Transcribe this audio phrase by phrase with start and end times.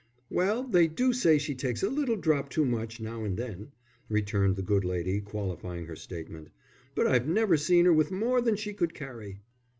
[0.31, 3.71] "Well, they do say she takes a little drop too much now and then,"
[4.09, 6.49] returned the good lady, qualifying her statement.
[6.95, 9.41] "But I've never seen 'er with more than she could carry."